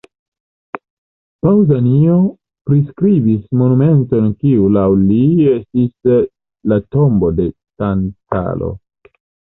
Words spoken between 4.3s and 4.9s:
kiu, laŭ